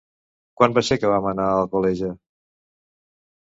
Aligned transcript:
Quan 0.61 0.71
va 0.77 0.83
ser 0.87 0.97
que 1.03 1.11
vam 1.11 1.27
anar 1.33 1.45
a 1.51 1.59
Alcoleja? 1.59 2.11